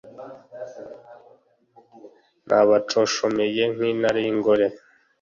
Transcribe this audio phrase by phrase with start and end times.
[2.47, 4.67] nabaconshomeye nk’intare y’ingore,